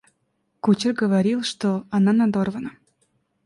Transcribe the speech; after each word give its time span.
Кучер 0.61 0.93
говорил, 0.93 1.43
что 1.43 1.85
она 1.91 2.11
надорвана. 2.11 2.71